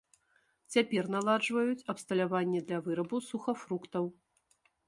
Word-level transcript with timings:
Цяпер 0.75 1.03
наладжваюць 1.15 1.85
абсталяванне 1.95 2.65
для 2.71 2.79
вырабу 2.89 3.23
сухафруктаў. 3.29 4.05